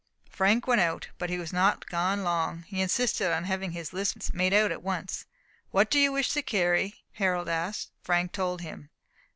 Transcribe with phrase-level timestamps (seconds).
[0.31, 2.63] Frank went out, but he was not gone long.
[2.63, 5.25] He insisted on having his list made out at once.
[5.69, 7.91] "What do you wish to carry?" Harold asked.
[8.01, 8.89] Frank told him.